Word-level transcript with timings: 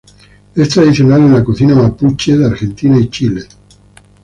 Es 0.55 0.69
tradicional 0.69 1.19
en 1.21 1.33
la 1.33 1.43
cocina 1.43 1.75
mapuche 1.75 2.35
de 2.35 2.47
Argentina 2.47 2.97
y 2.99 3.07
Chile. 3.07 3.47